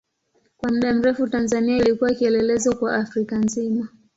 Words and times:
Kwa 0.57 0.71
muda 0.71 0.93
mrefu 0.93 1.27
Tanzania 1.27 1.77
ilikuwa 1.77 2.13
kielelezo 2.13 2.75
kwa 2.75 2.95
Afrika 2.95 3.37
nzima. 3.37 3.87